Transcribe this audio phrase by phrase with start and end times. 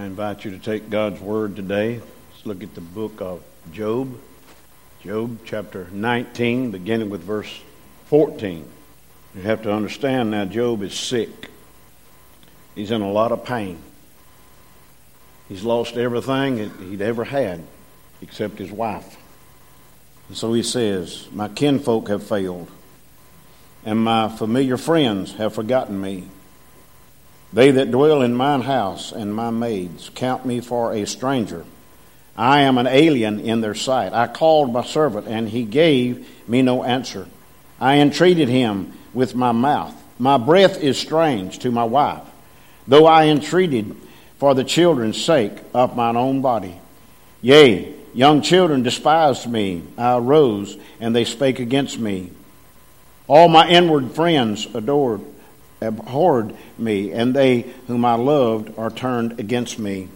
[0.00, 2.00] I invite you to take God's Word today.
[2.30, 4.18] Let's look at the book of Job.
[5.02, 7.60] Job chapter 19, beginning with verse
[8.06, 8.64] 14.
[9.34, 11.50] You have to understand now, Job is sick.
[12.74, 13.76] He's in a lot of pain.
[15.50, 17.62] He's lost everything he'd ever had
[18.22, 19.18] except his wife.
[20.28, 22.70] And so he says, My kinfolk have failed,
[23.84, 26.30] and my familiar friends have forgotten me.
[27.52, 31.64] They that dwell in mine house and my maids count me for a stranger.
[32.36, 34.12] I am an alien in their sight.
[34.12, 37.26] I called my servant, and he gave me no answer.
[37.80, 39.94] I entreated him with my mouth.
[40.18, 42.22] My breath is strange to my wife,
[42.86, 43.96] though I entreated
[44.38, 46.78] for the children's sake of mine own body.
[47.42, 49.82] Yea, young children despised me.
[49.98, 52.30] I arose, and they spake against me.
[53.26, 55.20] All my inward friends adored
[55.80, 60.08] abhorred me, and they whom I loved are turned against me.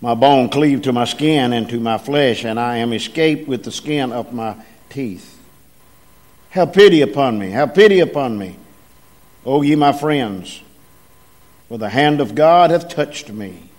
[0.00, 3.62] My bone cleaved to my skin and to my flesh, and I am escaped with
[3.62, 4.56] the skin of my
[4.90, 5.38] teeth.
[6.50, 8.56] Have pity upon me, have pity upon me,
[9.46, 10.62] O ye my friends,
[11.68, 13.70] for the hand of God hath touched me.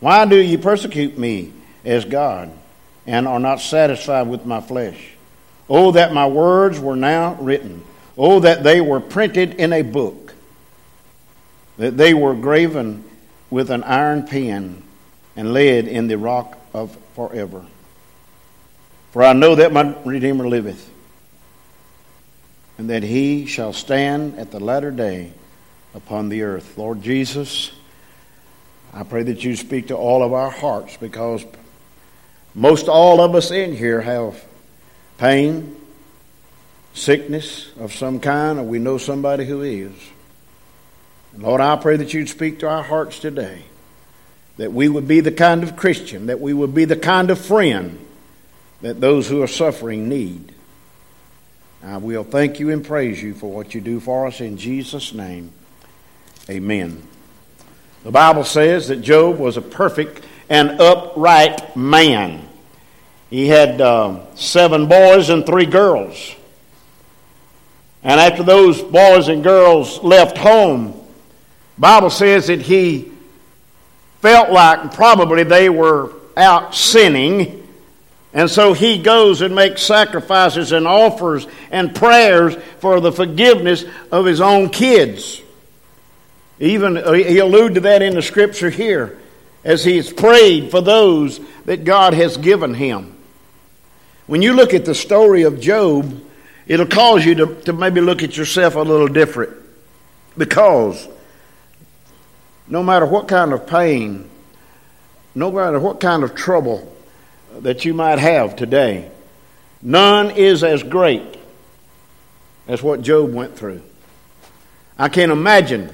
[0.00, 1.52] Why do ye persecute me
[1.84, 2.50] as God,
[3.06, 5.10] and are not satisfied with my flesh?
[5.68, 7.84] Oh, that my words were now written
[8.16, 10.34] Oh, that they were printed in a book,
[11.78, 13.04] that they were graven
[13.50, 14.82] with an iron pen
[15.36, 17.64] and laid in the rock of forever.
[19.12, 20.90] For I know that my Redeemer liveth,
[22.78, 25.32] and that he shall stand at the latter day
[25.94, 26.76] upon the earth.
[26.78, 27.72] Lord Jesus,
[28.92, 31.44] I pray that you speak to all of our hearts because
[32.54, 34.42] most all of us in here have
[35.18, 35.76] pain,
[36.94, 39.92] sickness of some kind, or we know somebody who is.
[41.36, 43.62] Lord, I pray that you'd speak to our hearts today,
[44.58, 47.38] that we would be the kind of Christian, that we would be the kind of
[47.38, 47.98] friend
[48.82, 50.54] that those who are suffering need.
[51.82, 55.14] I will thank you and praise you for what you do for us in Jesus'
[55.14, 55.52] name.
[56.50, 57.02] Amen.
[58.04, 62.48] The Bible says that Job was a perfect and upright man.
[63.30, 66.34] He had uh, seven boys and three girls.
[68.02, 70.98] And after those boys and girls left home,
[71.78, 73.12] Bible says that he
[74.20, 77.68] felt like probably they were out sinning.
[78.32, 84.24] And so he goes and makes sacrifices and offers and prayers for the forgiveness of
[84.24, 85.42] his own kids.
[86.58, 89.18] Even uh, he allude to that in the scripture here
[89.64, 93.16] as he's prayed for those that God has given him.
[94.26, 96.20] When you look at the story of Job,
[96.66, 99.56] it'll cause you to, to maybe look at yourself a little different.
[100.36, 101.08] Because
[102.66, 104.28] no matter what kind of pain,
[105.34, 106.94] no matter what kind of trouble
[107.60, 109.10] that you might have today,
[109.82, 111.38] none is as great
[112.68, 113.82] as what Job went through.
[114.98, 115.92] I can't imagine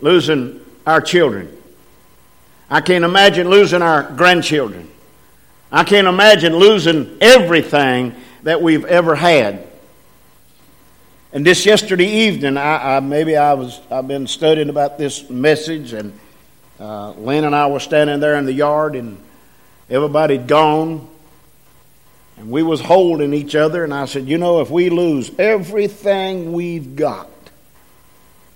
[0.00, 1.56] losing our children.
[2.68, 4.90] I can't imagine losing our grandchildren.
[5.72, 9.66] I can't imagine losing everything that we've ever had.
[11.32, 15.92] And this yesterday evening, I, I, maybe I was I've been studying about this message,
[15.92, 16.12] and
[16.80, 19.16] uh, Lynn and I were standing there in the yard, and
[19.88, 21.08] everybody'd gone,
[22.36, 26.52] and we was holding each other, and I said, you know, if we lose everything
[26.52, 27.30] we've got,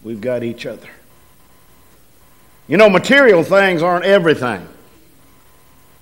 [0.03, 0.91] we've got each other.
[2.67, 4.67] You know, material things aren't everything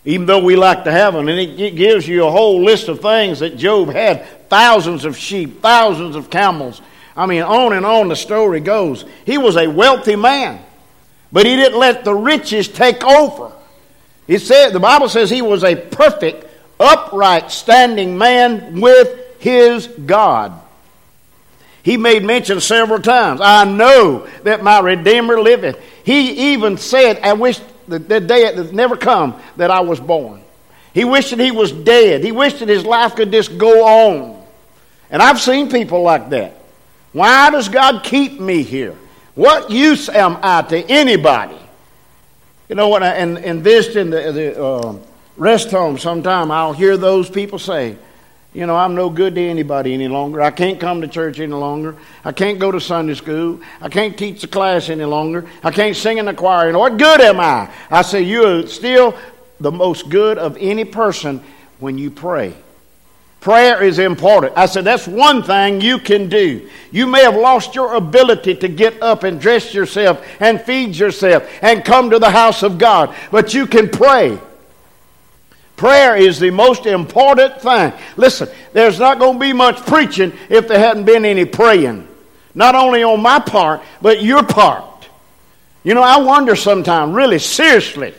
[0.05, 1.29] even though we like to have them.
[1.29, 5.63] And it gives you a whole list of things that Job had thousands of sheep,
[5.63, 6.83] thousands of camels.
[7.17, 9.05] I mean, on and on the story goes.
[9.25, 10.61] He was a wealthy man,
[11.31, 13.53] but he didn't let the riches take over.
[14.27, 16.47] He said, the Bible says he was a perfect,
[16.81, 20.53] upright, standing man with his God.
[21.83, 23.41] He made mention several times.
[23.43, 25.81] I know that my Redeemer liveth.
[26.05, 27.61] He even said, I wish
[27.93, 30.43] the, the day that never come that I was born.
[30.95, 32.23] He wished that he was dead.
[32.23, 34.45] He wished that his life could just go on.
[35.11, 36.57] And I've seen people like that.
[37.13, 38.97] Why does God keep me here?
[39.35, 41.57] What use am I to anybody?
[42.69, 44.97] You know, when I and, and visiting the, the uh,
[45.37, 47.97] rest home sometime, I'll hear those people say,
[48.55, 50.43] you know, I'm no good to anybody any longer.
[50.43, 51.97] I can't come to church any longer.
[52.23, 53.61] I can't go to Sunday school.
[53.81, 55.49] I can't teach the class any longer.
[55.65, 56.71] I can't sing in the choir.
[56.71, 57.73] Know, what good am I?
[57.91, 59.17] I say, you're still
[59.59, 61.43] the most good of any person
[61.79, 62.55] when you pray.
[63.41, 64.53] Prayer is important.
[64.55, 66.69] I said, that's one thing you can do.
[66.91, 71.51] You may have lost your ability to get up and dress yourself and feed yourself
[71.63, 74.39] and come to the house of God, but you can pray.
[75.83, 77.93] Prayer is the most important thing.
[78.17, 82.07] Listen, there's not going to be much preaching if there hadn't been any praying.
[82.55, 85.09] Not only on my part, but your part.
[85.83, 88.15] You know, I wonder sometimes, really, seriously,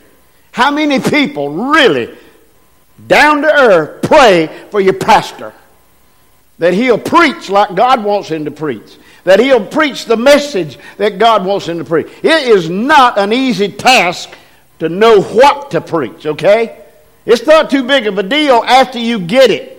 [0.51, 2.13] how many people really,
[3.07, 5.53] down to earth, pray for your pastor?
[6.59, 8.97] That he'll preach like God wants him to preach.
[9.23, 12.07] That he'll preach the message that God wants him to preach.
[12.23, 14.35] It is not an easy task
[14.79, 16.82] to know what to preach, okay?
[17.25, 19.73] It's not too big of a deal after you get it.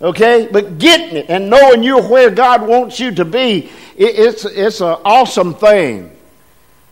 [0.00, 0.48] Okay?
[0.50, 4.98] But getting it and knowing you're where God wants you to be, it's, it's an
[5.04, 6.10] awesome thing.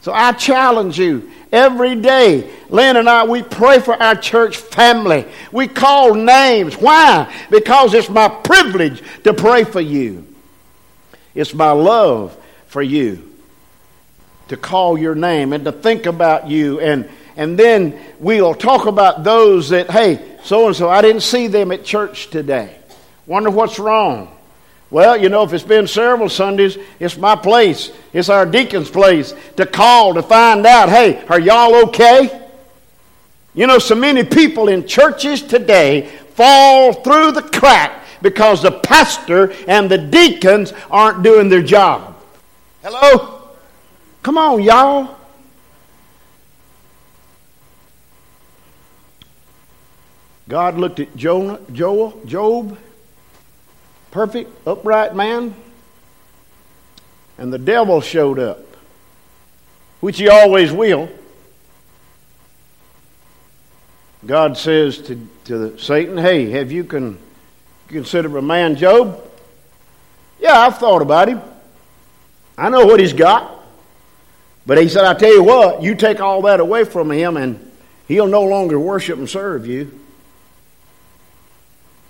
[0.03, 2.51] So I challenge you every day.
[2.71, 5.27] Lynn and I, we pray for our church family.
[5.53, 6.75] We call names.
[6.75, 7.33] Why?
[7.51, 10.27] Because it's my privilege to pray for you.
[11.35, 12.37] It's my love
[12.67, 13.31] for you
[14.49, 19.25] to call your name and to think about you and and then we'll talk about
[19.25, 22.77] those that, hey, so and so, I didn't see them at church today.
[23.27, 24.37] Wonder what's wrong.
[24.91, 27.91] Well, you know, if it's been several Sundays, it's my place.
[28.13, 32.43] It's our deacon's place to call to find out, hey, are y'all okay?
[33.55, 39.53] You know, so many people in churches today fall through the crack because the pastor
[39.67, 42.17] and the deacons aren't doing their job.
[42.83, 43.49] Hello?
[44.23, 45.17] Come on, y'all.
[50.53, 52.77] God looked at Jonah, Joel, Job,
[54.11, 55.55] perfect, upright man,
[57.39, 58.59] and the devil showed up,
[60.01, 61.09] which he always will.
[64.27, 67.17] God says to, to Satan, Hey, have you con,
[67.89, 69.27] considered a man Job?
[70.39, 71.41] Yeah, I've thought about him.
[72.59, 73.65] I know what he's got.
[74.67, 77.73] But he said, I tell you what, you take all that away from him and
[78.07, 80.01] he'll no longer worship and serve you.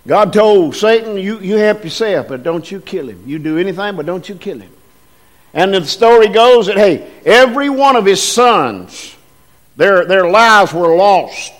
[0.05, 3.23] God told Satan, you, you help yourself, but don't you kill him.
[3.25, 4.71] You do anything, but don't you kill him.
[5.53, 9.15] And the story goes that, hey, every one of his sons,
[9.77, 11.53] their, their lives were lost.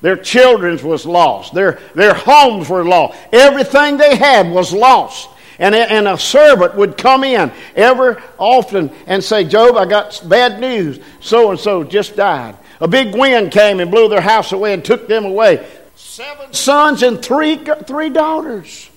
[0.00, 1.52] Their children's was lost.
[1.52, 3.18] Their, their homes were lost.
[3.32, 5.28] Everything they had was lost.
[5.58, 10.60] And, and a servant would come in ever often and say, Job, I got bad
[10.60, 10.98] news.
[11.20, 12.56] So and so just died.
[12.80, 17.02] A big wind came and blew their house away and took them away seven sons
[17.02, 18.88] and three, three daughters.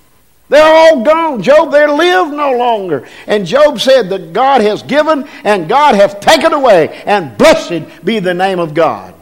[0.48, 1.42] They're all gone.
[1.42, 3.08] Job, they live no longer.
[3.26, 8.20] And Job said that God has given and God hath taken away, and blessed be
[8.20, 9.16] the name of God.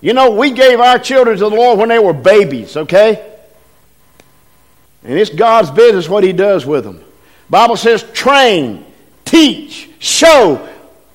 [0.00, 3.34] You know, we gave our children to the Lord when they were babies, okay?
[5.04, 7.02] And it's God's business what He does with them.
[7.50, 8.84] Bible says, train,
[9.24, 10.68] teach, show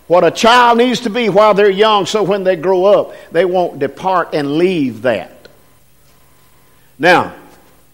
[0.08, 3.46] what a child needs to be while they're young, so when they grow up, they
[3.46, 5.41] won't depart and leave that.
[7.02, 7.34] Now,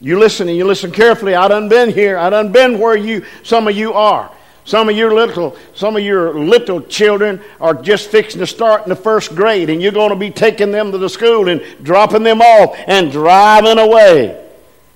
[0.02, 1.34] you listen and you listen carefully.
[1.34, 2.18] I done been here.
[2.18, 4.30] I done been where you some of you are.
[4.66, 8.90] Some of your little some of your little children are just fixing to start in
[8.90, 12.24] the first grade, and you're going to be taking them to the school and dropping
[12.24, 14.46] them off and driving away.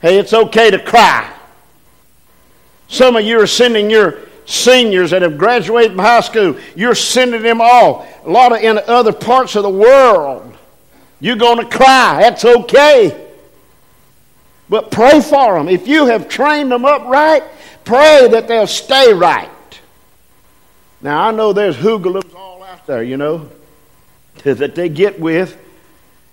[0.01, 1.33] Hey, it's okay to cry.
[2.89, 7.43] Some of you are sending your seniors that have graduated from high school, you're sending
[7.43, 8.05] them off.
[8.25, 10.53] A lot of in other parts of the world.
[11.21, 12.17] You're going to cry.
[12.24, 13.30] That's okay.
[14.71, 15.67] But pray for them.
[15.67, 17.43] If you have trained them up right,
[17.83, 19.49] pray that they'll stay right.
[21.01, 23.49] Now, I know there's hoodlums all out there, you know,
[24.45, 25.57] that they get with,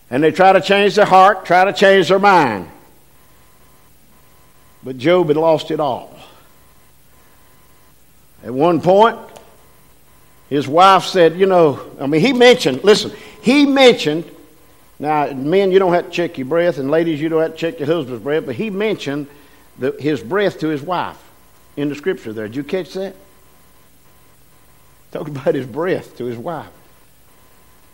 [0.08, 2.70] and they try to change their heart, try to change their mind.
[4.84, 6.16] But Job had lost it all.
[8.44, 9.18] At one point,
[10.48, 13.10] his wife said, You know, I mean, he mentioned, listen,
[13.42, 14.30] he mentioned
[14.98, 17.56] now, men, you don't have to check your breath, and ladies, you don't have to
[17.56, 19.28] check your husband's breath, but he mentioned
[19.78, 21.18] the, his breath to his wife
[21.76, 22.48] in the scripture there.
[22.48, 23.14] Did you catch that?
[25.12, 26.70] Talk about his breath to his wife.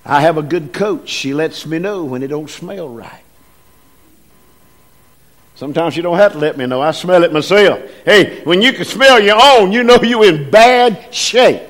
[0.05, 1.09] I have a good coach.
[1.09, 3.23] She lets me know when it don't smell right.
[5.57, 6.81] Sometimes you don't have to let me know.
[6.83, 7.81] I smell it myself.
[8.05, 11.63] Hey, when you can smell your own, you know you're in bad shape.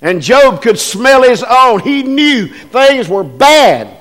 [0.00, 1.80] And Job could smell his own.
[1.80, 3.97] He knew things were bad.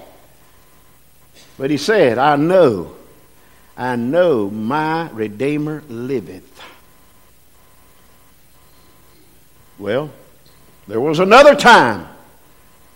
[1.57, 2.95] But he said, I know,
[3.75, 6.61] I know my Redeemer liveth.
[9.79, 10.11] Well,
[10.87, 12.07] there was another time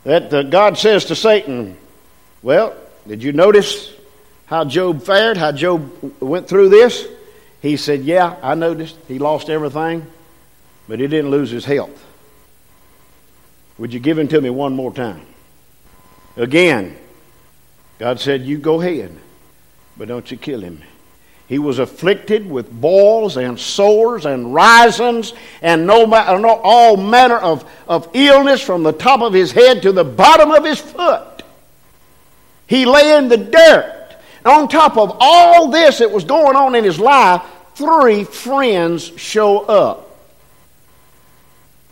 [0.03, 1.77] that God says to Satan,
[2.41, 2.75] Well,
[3.07, 3.91] did you notice
[4.45, 7.07] how Job fared, how Job went through this?
[7.61, 8.97] He said, Yeah, I noticed.
[9.07, 10.05] He lost everything,
[10.87, 12.05] but he didn't lose his health.
[13.77, 15.25] Would you give him to me one more time?
[16.37, 16.97] Again,
[18.01, 19.15] God said, You go ahead,
[19.95, 20.81] but don't you kill him.
[21.47, 27.37] He was afflicted with boils and sores and risings and no, uh, no, all manner
[27.37, 31.43] of, of illness from the top of his head to the bottom of his foot.
[32.65, 34.15] He lay in the dirt.
[34.43, 37.43] And On top of all this that was going on in his life,
[37.75, 40.09] three friends show up.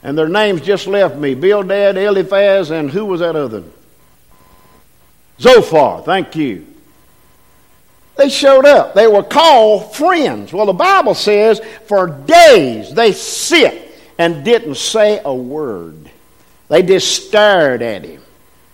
[0.02, 3.64] And their names just left me Bildad, Eliphaz, and who was that other?
[5.40, 6.04] Zophar.
[6.04, 6.66] Thank you.
[8.18, 8.96] They showed up.
[8.96, 10.52] They were called friends.
[10.52, 16.12] Well, the Bible says for days they sit and didn't say a word.
[16.68, 18.22] They just stared at him.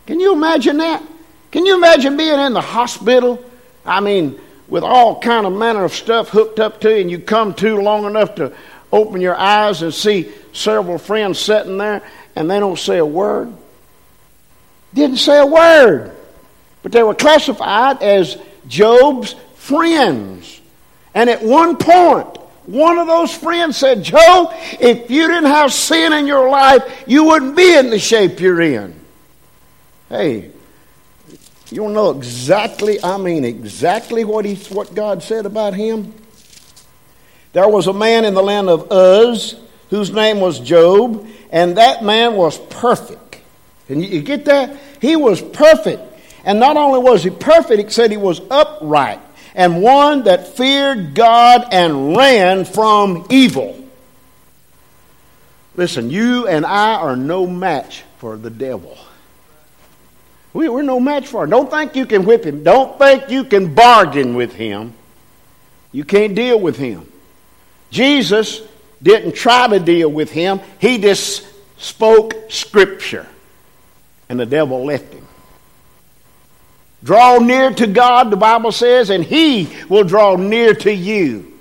[0.07, 1.03] Can you imagine that?
[1.51, 3.43] Can you imagine being in the hospital?
[3.85, 7.19] I mean, with all kind of manner of stuff hooked up to you, and you
[7.19, 8.51] come to long enough to
[8.91, 12.01] open your eyes and see several friends sitting there,
[12.35, 13.53] and they don't say a word.
[14.93, 16.14] Didn't say a word.
[16.85, 18.37] But they were classified as
[18.67, 20.61] Job's friends.
[21.15, 22.27] And at one point,
[22.67, 27.23] one of those friends said, Job, if you didn't have sin in your life, you
[27.23, 28.99] wouldn't be in the shape you're in.
[30.09, 30.51] Hey,
[31.71, 36.13] you know exactly, I mean exactly what, he, what God said about him?
[37.53, 39.55] There was a man in the land of Uz
[39.89, 43.41] whose name was Job, and that man was perfect.
[43.89, 44.77] You, you get that?
[45.01, 46.11] He was perfect.
[46.45, 49.19] And not only was he perfect, he said he was upright
[49.55, 53.81] and one that feared God and ran from evil.
[55.75, 58.97] Listen, you and I are no match for the devil.
[60.53, 61.49] We, are no match for him.
[61.49, 62.63] Don't think you can whip him.
[62.63, 64.93] Don't think you can bargain with him.
[65.91, 67.11] You can't deal with him.
[67.89, 68.61] Jesus
[69.01, 71.45] didn't try to deal with him, he just
[71.77, 73.27] spoke scripture.
[74.27, 75.24] And the devil left him.
[77.05, 81.54] Draw near to God, the Bible says, and He will draw near to you.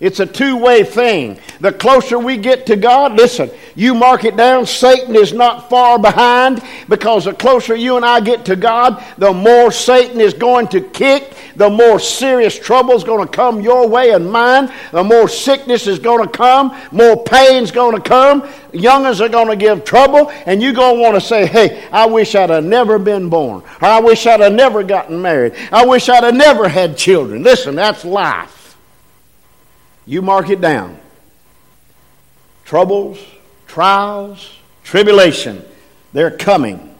[0.00, 1.38] It's a two way thing.
[1.60, 5.98] The closer we get to God, listen, you mark it down, Satan is not far
[5.98, 10.68] behind because the closer you and I get to God, the more Satan is going
[10.68, 15.04] to kick, the more serious trouble is going to come your way and mine, the
[15.04, 18.40] more sickness is going to come, more pain is going to come,
[18.72, 22.06] youngins are going to give trouble, and you're going to want to say, hey, I
[22.06, 25.84] wish I'd have never been born, or I wish I'd have never gotten married, I
[25.84, 27.42] wish I'd have never had children.
[27.42, 28.59] Listen, that's life.
[30.10, 30.98] You mark it down.
[32.64, 33.24] Troubles,
[33.68, 35.64] trials, tribulation,
[36.12, 36.96] they're coming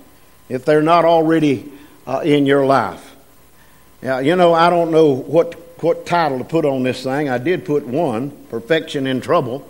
[0.49, 1.73] if they're not already
[2.07, 3.17] uh, in your life.
[4.01, 7.29] Now, you know, I don't know what, what title to put on this thing.
[7.29, 9.69] I did put one Perfection in Trouble.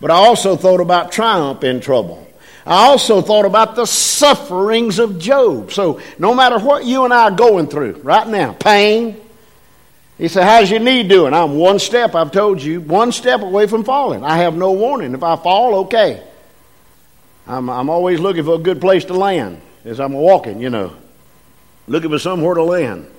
[0.00, 2.24] But I also thought about Triumph in Trouble.
[2.64, 5.72] I also thought about the sufferings of Job.
[5.72, 9.20] So, no matter what you and I are going through right now pain,
[10.22, 11.34] he said, How's your knee doing?
[11.34, 14.22] I'm one step, I've told you, one step away from falling.
[14.22, 15.14] I have no warning.
[15.14, 16.22] If I fall, okay.
[17.44, 20.94] I'm, I'm always looking for a good place to land as I'm walking, you know,
[21.88, 23.10] looking for somewhere to land.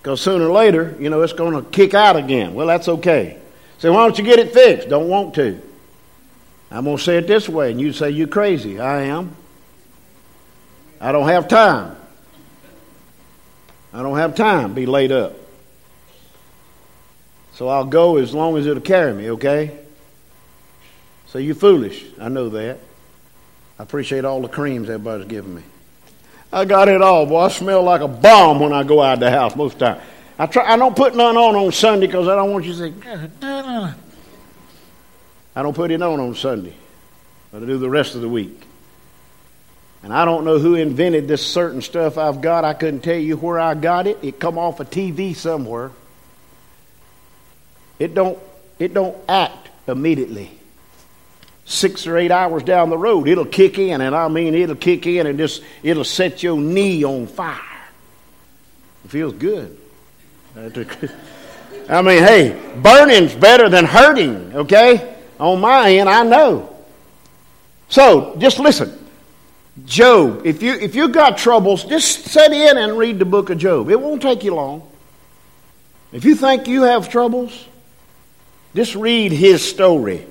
[0.00, 2.54] Because sooner or later, you know, it's going to kick out again.
[2.54, 3.40] Well, that's okay.
[3.78, 4.88] Say, why don't you get it fixed?
[4.88, 5.60] Don't want to.
[6.70, 8.78] I'm going to say it this way, and you say, You're crazy.
[8.78, 9.34] I am.
[11.00, 11.96] I don't have time.
[13.92, 15.47] I don't have time to be laid up.
[17.58, 19.76] So I'll go as long as it'll carry me, okay?
[21.26, 22.04] So you're foolish.
[22.20, 22.78] I know that.
[23.80, 25.62] I appreciate all the creams everybody's giving me.
[26.52, 27.40] I got it all, boy.
[27.40, 29.86] I smell like a bomb when I go out of the house most of the
[29.86, 30.00] time.
[30.38, 30.72] I try.
[30.72, 32.94] I don't put none on on Sunday because I don't want you to say.
[33.42, 33.92] I
[35.56, 36.76] don't put it on on Sunday,
[37.50, 38.62] but I do the rest of the week.
[40.04, 42.64] And I don't know who invented this certain stuff I've got.
[42.64, 44.18] I couldn't tell you where I got it.
[44.22, 45.90] It come off a TV somewhere.
[47.98, 48.38] It don't,
[48.78, 50.50] it don't act immediately.
[51.64, 55.06] Six or eight hours down the road, it'll kick in, and I mean, it'll kick
[55.06, 57.58] in and just, it'll set your knee on fire.
[59.04, 59.78] It feels good.
[60.56, 65.16] I mean, hey, burning's better than hurting, okay?
[65.38, 66.74] On my end, I know.
[67.88, 69.06] So, just listen.
[69.84, 73.58] Job, if you if you got troubles, just sit in and read the book of
[73.58, 73.90] Job.
[73.90, 74.82] It won't take you long.
[76.12, 77.66] If you think you have troubles,
[78.74, 80.26] just read his story.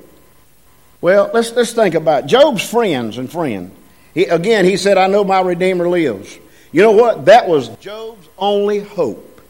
[1.01, 2.27] Well, let's, let's think about it.
[2.27, 3.71] Job's friends and friend.
[4.13, 6.37] He, again, he said, I know my Redeemer lives.
[6.71, 7.25] You know what?
[7.25, 9.41] That was Job's only hope.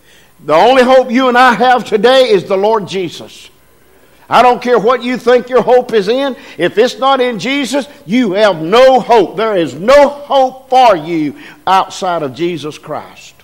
[0.46, 3.50] The only hope you and I have today is the Lord Jesus.
[4.30, 6.36] I don't care what you think your hope is in.
[6.58, 9.38] If it's not in Jesus, you have no hope.
[9.38, 13.36] There is no hope for you outside of Jesus Christ.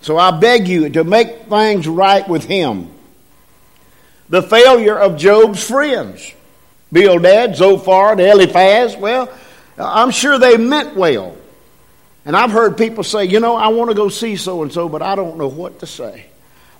[0.00, 2.88] So I beg you to make things right with Him.
[4.28, 6.32] The failure of Job's friends,
[6.92, 9.30] Bildad, Zophar, and Eliphaz, well,
[9.78, 11.36] I'm sure they meant well.
[12.24, 14.88] And I've heard people say, you know, I want to go see so and so,
[14.88, 16.26] but I don't know what to say.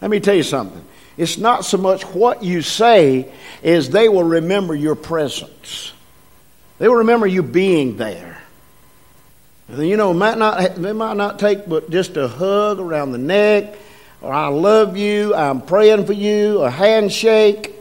[0.01, 0.85] Let me tell you something.
[1.17, 3.31] It's not so much what you say
[3.63, 5.93] as they will remember your presence.
[6.79, 8.41] They will remember you being there.
[9.69, 13.77] You know, might not, they might not take but just a hug around the neck,
[14.23, 17.75] or I love you, I'm praying for you, a handshake,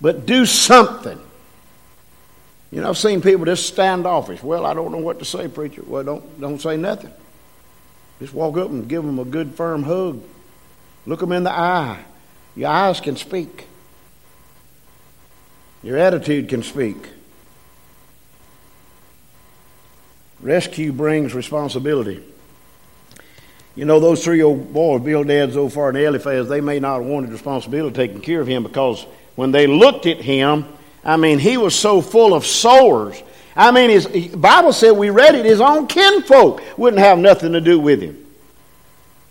[0.00, 1.18] but do something.
[2.70, 4.42] You know, I've seen people just standoffish.
[4.42, 5.82] Well, I don't know what to say, preacher.
[5.86, 7.12] Well, don't, don't say nothing.
[8.18, 10.22] Just walk up and give them a good, firm hug.
[11.06, 12.04] Look them in the eye.
[12.54, 13.66] Your eyes can speak,
[15.82, 16.96] your attitude can speak.
[20.40, 22.22] Rescue brings responsibility.
[23.74, 27.06] You know, those three old boys, Bill, Bildad, Zophar, and Eliphaz, they may not have
[27.06, 30.66] wanted responsibility taking care of him because when they looked at him,
[31.04, 33.22] I mean, he was so full of sores.
[33.56, 37.60] I mean, his Bible said we read it, his own kinfolk wouldn't have nothing to
[37.60, 38.18] do with him.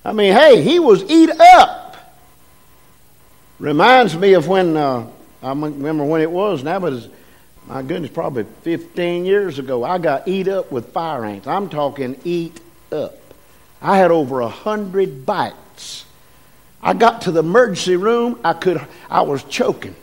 [0.03, 2.17] I mean, hey, he was eat up.
[3.59, 5.07] Reminds me of when, uh,
[5.43, 7.09] I remember when it was now, but was,
[7.67, 11.45] my goodness, probably 15 years ago, I got eat up with fire ants.
[11.45, 12.59] I'm talking eat
[12.91, 13.20] up.
[13.81, 16.05] I had over a hundred bites.
[16.83, 19.95] I got to the emergency room, I could, I was choking.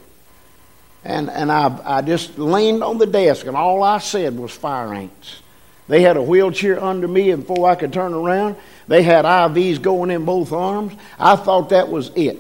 [1.05, 4.93] And, and I, I just leaned on the desk, and all I said was fire
[4.93, 5.43] ants.
[5.89, 8.57] They had a wheelchair under me, and before I could turn around,
[8.89, 10.93] they had IVs going in both arms.
[11.19, 12.39] I thought that was it.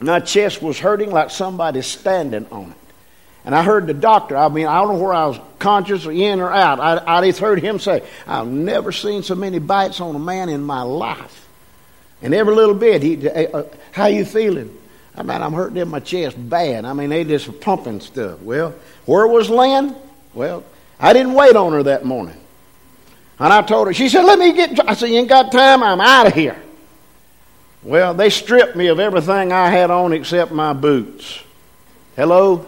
[0.00, 2.76] My chest was hurting like somebody standing on it.
[3.44, 6.12] And I heard the doctor, I mean, I don't know where I was conscious or
[6.12, 6.78] in or out.
[6.78, 10.50] I, I just heard him say, I've never seen so many bites on a man
[10.50, 11.48] in my life.
[12.20, 14.78] And every little bit, he, uh, how you feeling?
[15.16, 16.84] I mean, I'm hurting in my chest bad.
[16.84, 18.42] I mean, they just pumping stuff.
[18.42, 18.74] Well,
[19.06, 19.96] where was Lynn?
[20.34, 20.64] Well,
[21.00, 22.36] I didn't wait on her that morning.
[23.38, 25.82] And I told her, she said, let me get, I said, you ain't got time,
[25.82, 26.60] I'm out of here.
[27.82, 31.42] Well, they stripped me of everything I had on except my boots.
[32.16, 32.66] Hello?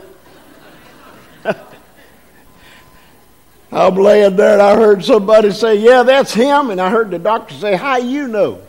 [3.73, 6.71] I'm laying there and I heard somebody say, Yeah, that's him.
[6.71, 8.63] And I heard the doctor say, How you know?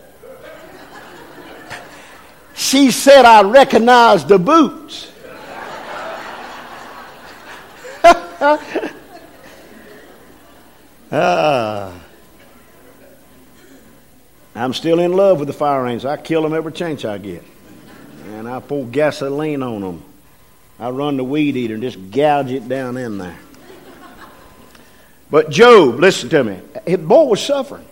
[2.55, 5.11] she said, I recognized the boots.
[11.11, 11.93] ah.
[14.55, 16.03] I'm still in love with the fire ants.
[16.03, 17.43] I kill them every chance I get.
[18.29, 20.03] And I pour gasoline on them.
[20.79, 23.37] I run the weed eater and just gouge it down in there.
[25.29, 26.59] But Job, listen to me.
[26.85, 27.85] His boy was suffering.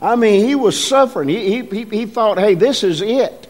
[0.00, 1.28] I mean, he was suffering.
[1.28, 3.48] He, he, he thought, hey, this is it.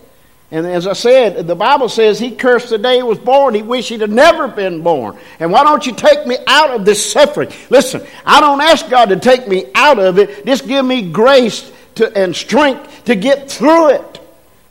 [0.51, 3.55] And as I said, the Bible says he cursed the day he was born.
[3.55, 5.17] He wished he'd have never been born.
[5.41, 7.51] And why don't you take me out of this suffering?
[7.71, 10.45] Listen, I don't ask God to take me out of it.
[10.45, 14.21] Just give me grace to, and strength to get through it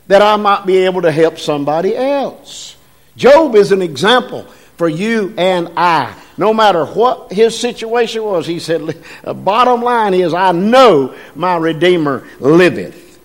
[0.06, 2.78] that I might be able to help somebody else.
[3.16, 4.46] Job is an example
[4.82, 6.12] for you and I.
[6.38, 11.16] No matter what his situation was, he said, the uh, bottom line is, I know
[11.36, 13.20] my Redeemer liveth.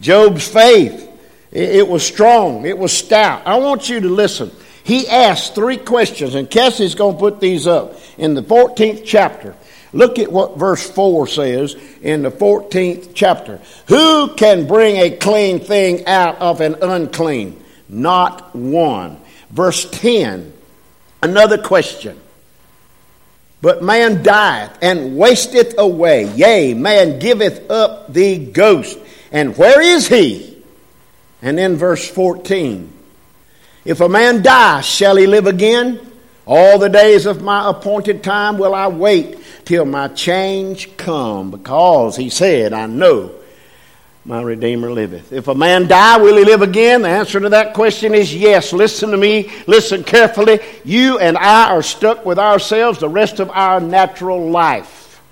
[0.00, 1.06] Job's faith,
[1.52, 3.46] it was strong, it was stout.
[3.46, 4.50] I want you to listen.
[4.84, 9.54] He asked three questions, and Cassie's going to put these up in the 14th chapter.
[9.92, 13.60] Look at what verse 4 says in the 14th chapter.
[13.88, 17.62] Who can bring a clean thing out of an unclean?
[17.86, 19.20] Not one.
[19.50, 20.54] Verse 10,
[21.22, 22.20] another question.
[23.62, 26.32] But man dieth and wasteth away.
[26.34, 28.98] Yea, man giveth up the ghost.
[29.32, 30.62] And where is he?
[31.42, 32.92] And then verse 14.
[33.84, 36.00] If a man die, shall he live again?
[36.46, 42.16] All the days of my appointed time will I wait till my change come, because
[42.16, 43.35] he said, I know
[44.26, 45.32] my Redeemer liveth.
[45.32, 47.02] If a man die, will he live again?
[47.02, 48.72] The answer to that question is yes.
[48.72, 49.52] Listen to me.
[49.68, 50.58] Listen carefully.
[50.84, 55.22] You and I are stuck with ourselves the rest of our natural life.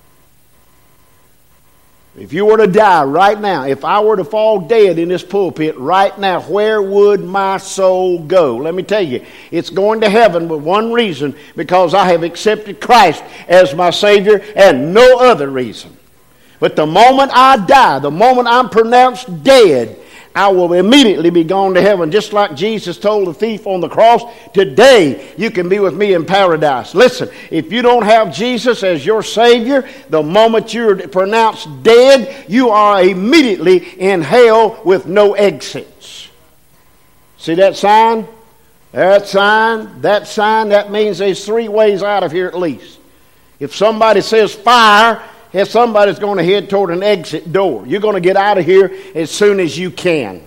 [2.17, 5.25] If you were to die right now, if I were to fall dead in this
[5.25, 8.59] pulpit right now, where would my soul go?
[8.59, 12.81] Let me tell you, it's going to heaven with one reason because I have accepted
[12.81, 15.97] Christ as my Savior and no other reason.
[16.65, 19.99] But the moment I die, the moment I'm pronounced dead,
[20.35, 23.89] I will immediately be gone to heaven, just like Jesus told the thief on the
[23.91, 24.23] cross.
[24.55, 26.95] Today, you can be with me in paradise.
[26.95, 32.71] Listen, if you don't have Jesus as your Savior, the moment you're pronounced dead, you
[32.71, 36.31] are immediately in hell with no exits.
[37.37, 38.27] See that sign?
[38.93, 43.01] That sign, that sign, that means there's three ways out of here at least.
[43.61, 45.23] If somebody says fire,
[45.55, 47.87] if somebody's going to head toward an exit door.
[47.87, 50.43] You're going to get out of here as soon as you can.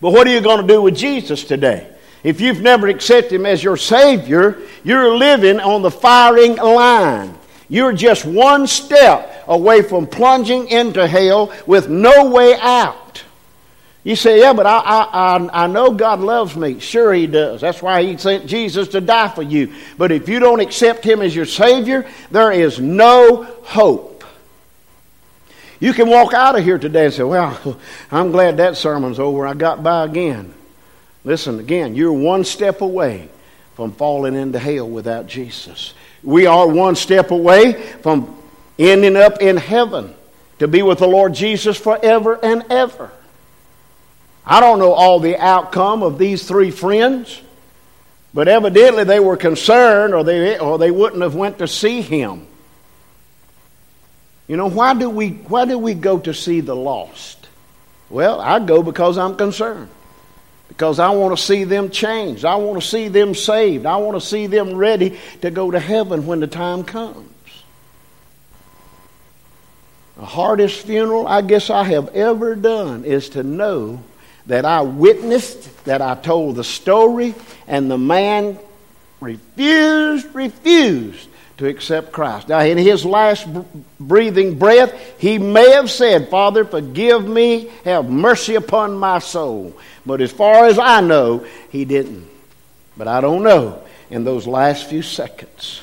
[0.00, 1.92] But what are you going to do with Jesus today?
[2.24, 7.34] If you've never accepted Him as your Savior, you're living on the firing line.
[7.68, 13.05] You're just one step away from plunging into hell with no way out.
[14.06, 16.78] You say, yeah, but I, I, I, know God loves me.
[16.78, 17.60] Sure, He does.
[17.60, 19.72] That's why He sent Jesus to die for you.
[19.98, 24.22] But if you don't accept Him as your Savior, there is no hope.
[25.80, 27.80] You can walk out of here today and say, well,
[28.12, 29.44] I'm glad that sermon's over.
[29.44, 30.54] I got by again.
[31.24, 33.28] Listen, again, you're one step away
[33.74, 35.94] from falling into hell without Jesus.
[36.22, 38.40] We are one step away from
[38.78, 40.14] ending up in heaven
[40.60, 43.10] to be with the Lord Jesus forever and ever.
[44.46, 47.42] I don't know all the outcome of these three friends,
[48.32, 52.46] but evidently they were concerned or they, or they wouldn't have went to see him.
[54.46, 57.48] You know, why do, we, why do we go to see the lost?
[58.08, 59.88] Well, I go because I'm concerned.
[60.68, 62.44] Because I want to see them changed.
[62.44, 63.86] I want to see them saved.
[63.86, 67.28] I want to see them ready to go to heaven when the time comes.
[70.16, 74.02] The hardest funeral I guess I have ever done is to know
[74.46, 77.34] that I witnessed, that I told the story,
[77.66, 78.58] and the man
[79.20, 81.28] refused, refused
[81.58, 82.48] to accept Christ.
[82.48, 83.48] Now, in his last
[83.98, 89.76] breathing breath, he may have said, Father, forgive me, have mercy upon my soul.
[90.04, 92.28] But as far as I know, he didn't.
[92.96, 95.82] But I don't know in those last few seconds.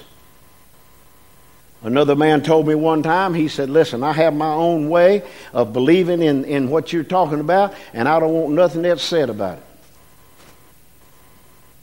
[1.83, 5.73] Another man told me one time, he said, Listen, I have my own way of
[5.73, 9.57] believing in, in what you're talking about, and I don't want nothing else said about
[9.57, 9.63] it.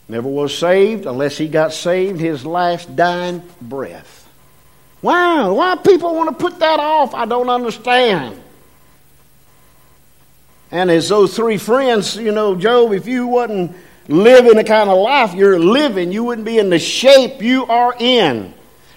[0.09, 4.27] Never was saved unless he got saved his last dying breath.
[5.03, 8.41] Wow, why people want to put that off, I don't understand.
[10.71, 13.75] And as those three friends, you know, Job, if you wasn't
[14.07, 17.95] living the kind of life you're living, you wouldn't be in the shape you are
[17.99, 18.53] in.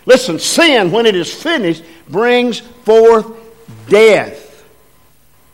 [0.07, 3.27] Listen, sin, when it is finished, brings forth
[3.89, 4.65] death.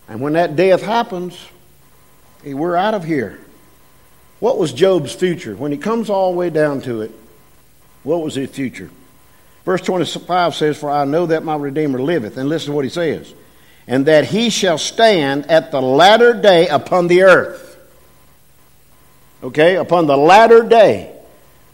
[0.09, 1.39] And when that death happens,
[2.45, 3.39] we're out of here.
[4.41, 5.55] What was Job's future?
[5.55, 7.13] When he comes all the way down to it,
[8.03, 8.91] what was his future?
[9.65, 12.37] Verse 25 says, For I know that my Redeemer liveth.
[12.37, 13.33] And listen to what he says.
[13.87, 17.79] And that he shall stand at the latter day upon the earth.
[19.43, 19.77] Okay?
[19.77, 21.15] Upon the latter day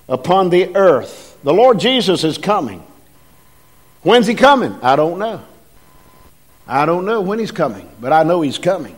[0.09, 1.26] upon the earth.
[1.47, 2.85] The Lord Jesus is coming.
[4.03, 4.77] When's he coming?
[4.83, 5.45] I don't know.
[6.67, 8.97] I don't know when he's coming, but I know he's coming.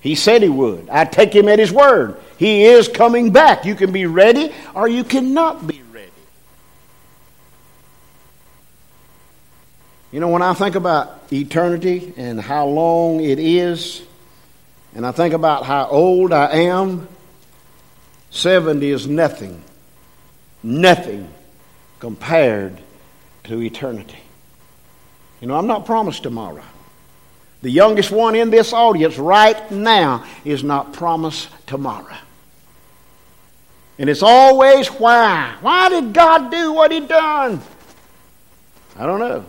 [0.00, 0.88] He said he would.
[0.88, 2.16] I take him at his word.
[2.38, 3.66] He is coming back.
[3.66, 6.10] You can be ready or you cannot be ready.
[10.10, 14.00] You know, when I think about eternity and how long it is,
[14.94, 17.08] and I think about how old I am,
[18.30, 19.62] 70 is nothing.
[20.62, 21.34] Nothing
[22.00, 22.80] compared
[23.44, 24.18] to eternity.
[25.40, 26.62] You know, I'm not promised tomorrow.
[27.62, 32.16] The youngest one in this audience right now is not promised tomorrow.
[33.98, 35.56] And it's always why.
[35.60, 37.60] Why did God do what He done?
[38.96, 39.44] I don't know.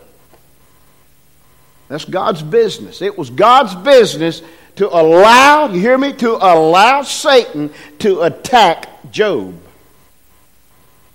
[1.88, 3.02] That's God's business.
[3.02, 4.42] It was God's business
[4.76, 9.60] to allow, you hear me, to allow Satan to attack Job.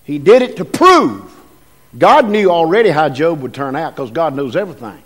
[0.04, 1.30] He did it to prove.
[1.96, 5.02] God knew already how Job would turn out because God knows everything.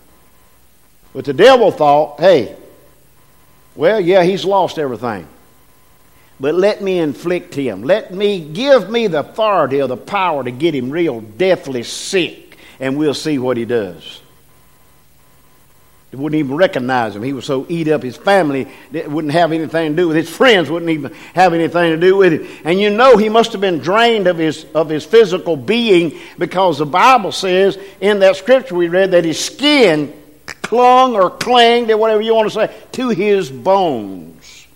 [1.12, 2.56] But the devil thought, hey,
[3.74, 5.26] well, yeah, he's lost everything.
[6.40, 7.82] But let me inflict him.
[7.82, 12.58] Let me give me the authority or the power to get him real deathly sick,
[12.78, 14.20] and we'll see what he does.
[16.10, 17.22] They wouldn't even recognize him.
[17.22, 18.02] He was so eat up.
[18.02, 20.24] His family wouldn't have anything to do with it.
[20.24, 22.48] His friends wouldn't even have anything to do with it.
[22.64, 26.78] And you know he must have been drained of his, of his physical being because
[26.78, 30.14] the Bible says in that scripture we read that his skin
[30.46, 34.66] clung or clanged, or whatever you want to say, to his bones.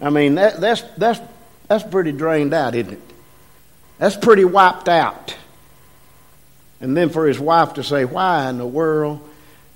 [0.00, 1.20] I mean, that, that's, that's,
[1.66, 3.00] that's pretty drained out, isn't it?
[3.98, 5.36] That's pretty wiped out.
[6.80, 9.27] And then for his wife to say, Why in the world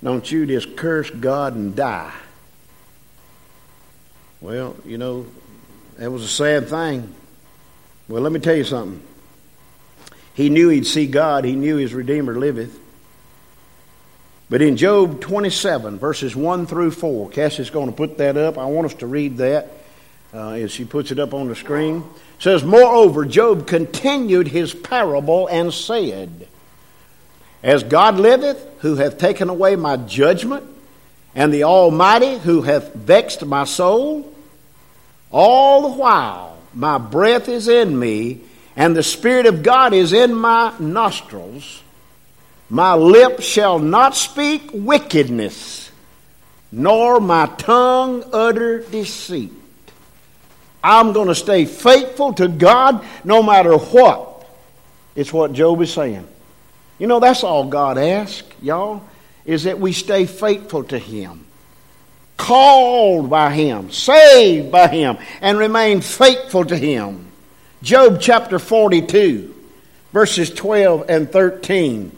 [0.03, 2.13] don't you just curse God and die?
[4.41, 5.25] Well, you know,
[5.97, 7.13] that was a sad thing.
[8.09, 9.01] Well, let me tell you something.
[10.33, 12.79] He knew he'd see God, he knew his Redeemer liveth.
[14.49, 18.57] But in Job 27, verses 1 through 4, Cassie's going to put that up.
[18.57, 19.71] I want us to read that
[20.33, 22.03] uh, as she puts it up on the screen.
[22.37, 26.47] It says, Moreover, Job continued his parable and said,
[27.63, 30.65] As God liveth, who hath taken away my judgment,
[31.33, 34.31] and the Almighty, who hath vexed my soul,
[35.31, 38.41] all the while my breath is in me,
[38.75, 41.81] and the Spirit of God is in my nostrils.
[42.69, 45.91] My lips shall not speak wickedness,
[46.71, 49.51] nor my tongue utter deceit.
[50.83, 54.45] I'm going to stay faithful to God no matter what.
[55.15, 56.27] It's what Job is saying.
[57.03, 59.03] You know, that's all God asks, y'all,
[59.43, 61.43] is that we stay faithful to Him,
[62.37, 67.27] called by Him, saved by Him, and remain faithful to Him.
[67.81, 69.53] Job chapter 42,
[70.13, 72.15] verses 12 and 13.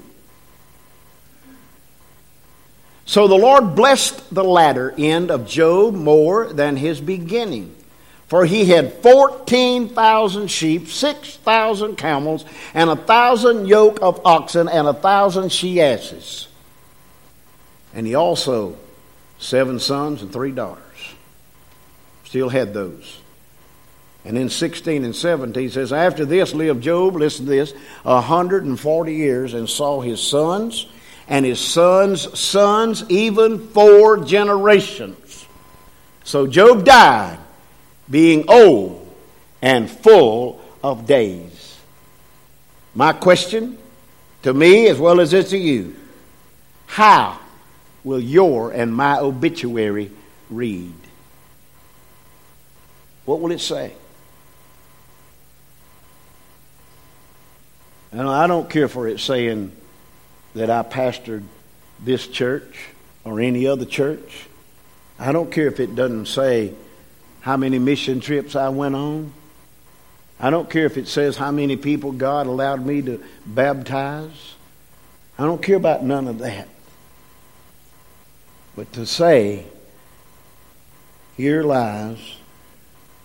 [3.05, 7.74] So the Lord blessed the latter end of Job more than his beginning.
[8.27, 14.93] For he had 14,000 sheep, 6,000 camels, and a thousand yoke of oxen, and a
[14.93, 16.47] thousand she asses.
[17.93, 18.77] And he also
[19.37, 20.81] seven sons and three daughters.
[22.23, 23.19] Still had those.
[24.25, 28.15] And in 16 and 17 he says, After this lived Job, listen to this, a
[28.15, 30.87] 140 years, and saw his sons
[31.27, 35.45] and his sons' sons, even four generations.
[36.23, 37.39] So Job died,
[38.09, 39.01] being old
[39.61, 41.79] and full of days.
[42.93, 43.77] My question
[44.43, 45.95] to me, as well as it to you,
[46.85, 47.39] how
[48.03, 50.11] will your and my obituary
[50.49, 50.93] read?
[53.25, 53.93] What will it say?
[58.11, 59.71] And I don't care for it saying
[60.53, 61.43] that I pastored
[61.99, 62.87] this church
[63.23, 64.45] or any other church.
[65.17, 66.73] I don't care if it doesn't say
[67.45, 69.31] how many mission trips I went on.
[70.39, 74.55] I don't care if it says how many people God allowed me to baptize.
[75.37, 76.67] I don't care about none of that.
[78.75, 79.67] But to say,
[81.37, 82.17] here lies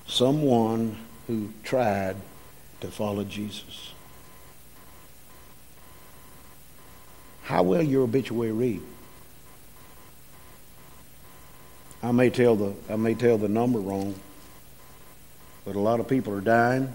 [0.07, 2.17] someone who tried
[2.83, 3.95] to follow Jesus.
[7.45, 8.83] How will your obituary read?
[12.03, 14.15] I may tell the I may tell the number wrong,
[15.65, 16.93] but a lot of people are dying.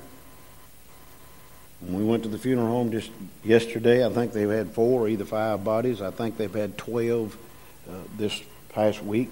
[1.82, 3.12] When we went to the funeral home just
[3.44, 6.02] yesterday, I think they've had four or either five bodies.
[6.02, 7.38] I think they've had twelve
[7.88, 9.30] uh, this past week.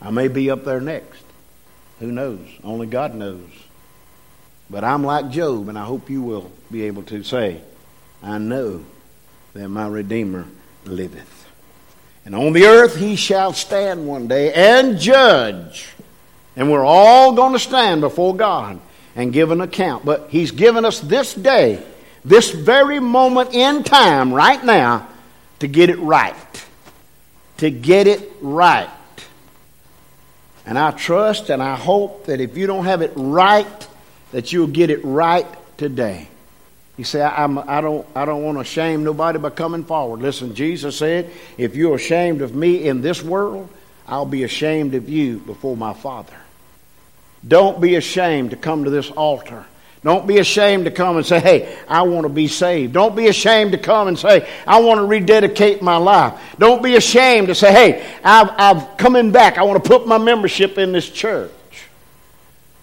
[0.00, 1.22] I may be up there next.
[2.00, 2.46] Who knows?
[2.62, 3.50] Only God knows.
[4.68, 7.60] But I'm like Job, and I hope you will be able to say,
[8.22, 8.84] I know
[9.54, 10.46] that my Redeemer
[10.84, 11.45] liveth.
[12.26, 15.86] And on the earth he shall stand one day and judge.
[16.56, 18.80] And we're all going to stand before God
[19.14, 20.04] and give an account.
[20.04, 21.82] But he's given us this day,
[22.24, 25.08] this very moment in time, right now,
[25.60, 26.34] to get it right.
[27.58, 28.90] To get it right.
[30.66, 33.88] And I trust and I hope that if you don't have it right,
[34.32, 35.46] that you'll get it right
[35.78, 36.28] today.
[36.96, 40.20] You say, I'm, I don't, I don't want to shame nobody by coming forward.
[40.20, 43.68] Listen, Jesus said, if you're ashamed of me in this world,
[44.06, 46.36] I'll be ashamed of you before my Father.
[47.46, 49.66] Don't be ashamed to come to this altar.
[50.02, 52.92] Don't be ashamed to come and say, hey, I want to be saved.
[52.92, 56.40] Don't be ashamed to come and say, I want to rededicate my life.
[56.58, 59.58] Don't be ashamed to say, hey, I've, I've coming back.
[59.58, 61.50] I want to put my membership in this church.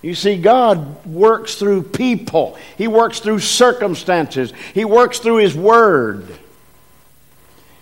[0.04, 6.28] You see, God works through people, He works through circumstances, He works through His Word.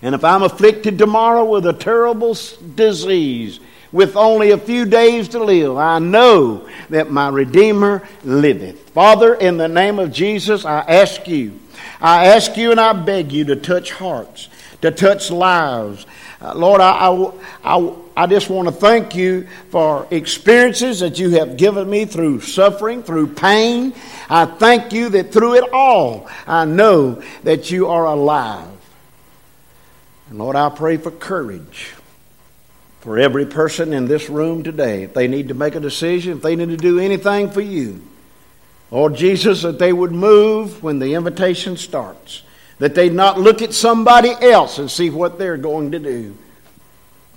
[0.04, 2.38] And if I'm afflicted tomorrow with a terrible
[2.76, 3.60] disease,
[3.92, 8.92] with only a few days to live, I know that my Redeemer liveth.
[8.92, 11.60] Father, in the name of Jesus, I ask you,
[12.00, 14.48] I ask you and I beg you to touch hearts,
[14.82, 16.06] to touch lives.
[16.40, 17.32] Uh, Lord, I, I,
[17.64, 22.42] I I just want to thank you for experiences that you have given me through
[22.42, 23.94] suffering, through pain.
[24.30, 28.68] I thank you that through it all, I know that you are alive.
[30.30, 31.94] And Lord, I pray for courage
[33.02, 35.04] for every person in this room today.
[35.04, 38.02] If they need to make a decision, if they need to do anything for you,
[38.92, 42.44] Lord Jesus, that they would move when the invitation starts,
[42.80, 46.36] that they'd not look at somebody else and see what they're going to do.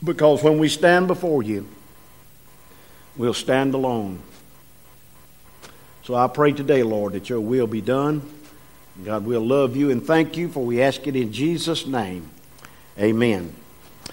[0.05, 1.67] Because when we stand before you,
[3.17, 4.21] we'll stand alone.
[6.03, 8.23] So I pray today, Lord, that your will be done.
[9.05, 12.29] God, we'll love you and thank you, for we ask it in Jesus' name.
[12.99, 13.55] Amen.